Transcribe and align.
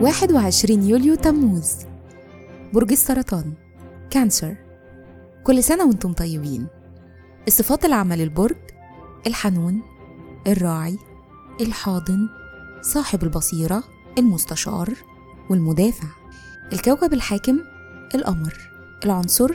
21 0.00 0.82
يوليو 0.82 1.14
تموز. 1.14 1.72
برج 2.72 2.92
السرطان. 2.92 3.52
كانسر. 4.10 4.56
كل 5.44 5.62
سنة 5.62 5.84
وأنتم 5.84 6.12
طيبين. 6.12 6.66
الصفات 7.48 7.84
العامة 7.84 8.16
للبرج 8.16 8.56
الحنون 9.26 9.82
الراعي 10.46 10.98
الحاضن 11.60 12.28
صاحب 12.82 13.22
البصيرة 13.22 13.82
المستشار 14.18 14.94
والمدافع. 15.50 16.08
الكوكب 16.72 17.12
الحاكم 17.12 17.58
القمر. 18.14 18.70
العنصر 19.04 19.50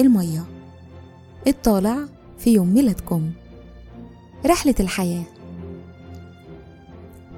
المية. 0.00 0.44
الطالع 1.46 1.98
في 2.38 2.52
يوم 2.52 2.74
ميلادكم. 2.74 3.30
رحلة 4.46 4.74
الحياة. 4.80 5.33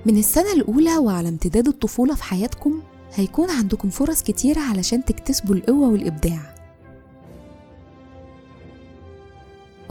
من 0.06 0.18
السنة 0.18 0.52
الأولى 0.52 0.96
وعلى 0.96 1.28
امتداد 1.28 1.68
الطفولة 1.68 2.14
في 2.14 2.22
حياتكم 2.24 2.82
هيكون 3.14 3.50
عندكم 3.50 3.90
فرص 3.90 4.22
كتيرة 4.22 4.60
علشان 4.60 5.04
تكتسبوا 5.04 5.54
القوة 5.54 5.88
والإبداع. 5.88 6.54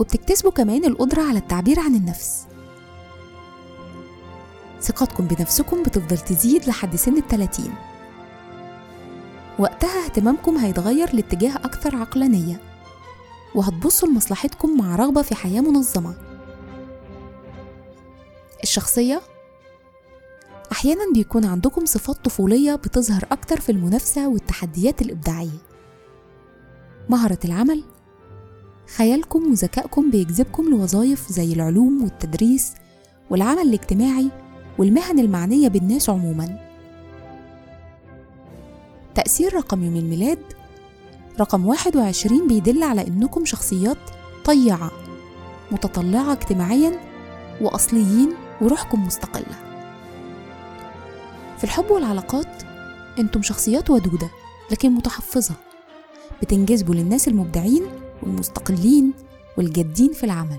وبتكتسبوا 0.00 0.50
كمان 0.50 0.84
القدرة 0.84 1.22
على 1.22 1.38
التعبير 1.38 1.80
عن 1.80 1.94
النفس. 1.94 2.46
ثقتكم 4.80 5.26
بنفسكم 5.26 5.82
بتفضل 5.82 6.18
تزيد 6.18 6.68
لحد 6.68 6.96
سن 6.96 7.16
التلاتين. 7.16 7.74
وقتها 9.58 10.04
اهتمامكم 10.04 10.56
هيتغير 10.56 11.14
لاتجاه 11.14 11.56
أكثر 11.56 11.96
عقلانية. 11.96 12.60
وهتبصوا 13.54 14.08
لمصلحتكم 14.08 14.78
مع 14.78 14.96
رغبة 14.96 15.22
في 15.22 15.34
حياة 15.34 15.60
منظمة. 15.60 16.14
الشخصية 18.62 19.20
أحيانا 20.76 21.12
بيكون 21.14 21.44
عندكم 21.44 21.84
صفات 21.84 22.24
طفولية 22.24 22.74
بتظهر 22.74 23.24
أكتر 23.32 23.60
في 23.60 23.72
المنافسة 23.72 24.28
والتحديات 24.28 25.02
الإبداعية. 25.02 25.58
مهرة 27.08 27.38
العمل 27.44 27.82
خيالكم 28.96 29.50
وذكائكم 29.50 30.10
بيجذبكم 30.10 30.70
لوظائف 30.70 31.32
زي 31.32 31.52
العلوم 31.52 32.02
والتدريس 32.02 32.72
والعمل 33.30 33.62
الاجتماعي 33.62 34.30
والمهن 34.78 35.18
المعنية 35.18 35.68
بالناس 35.68 36.10
عموما. 36.10 36.58
تأثير 39.14 39.54
رقم 39.54 39.82
يوم 39.82 39.96
الميلاد 39.96 40.42
رقم 41.40 41.66
21 41.66 42.48
بيدل 42.48 42.82
على 42.82 43.06
إنكم 43.06 43.44
شخصيات 43.44 43.98
طيعة 44.44 44.90
متطلعة 45.72 46.32
اجتماعيا 46.32 46.92
وأصليين 47.60 48.32
وروحكم 48.60 49.06
مستقلة. 49.06 49.65
في 51.58 51.64
الحب 51.64 51.90
والعلاقات 51.90 52.62
أنتم 53.18 53.42
شخصيات 53.42 53.90
ودودة 53.90 54.30
لكن 54.70 54.90
متحفظة. 54.90 55.54
بتنجذبوا 56.42 56.94
للناس 56.94 57.28
المبدعين 57.28 57.86
والمستقلين 58.22 59.12
والجادين 59.58 60.12
في 60.12 60.24
العمل. 60.24 60.58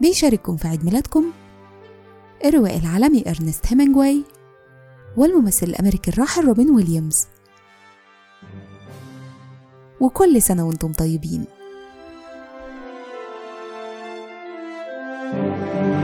بيشارككم 0.00 0.56
في 0.56 0.68
عيد 0.68 0.84
ميلادكم 0.84 1.32
الروائي 2.44 2.78
العالمي 2.78 3.24
إرنست 3.30 3.66
هيمنجواي 3.66 4.22
والممثل 5.16 5.66
الأمريكي 5.66 6.10
الراحل 6.10 6.44
روبن 6.44 6.70
ويليامز. 6.70 7.26
وكل 10.00 10.42
سنة 10.42 10.66
وأنتم 10.66 10.92
طيبين. 10.92 11.44
thank 15.32 15.94
you 15.94 15.99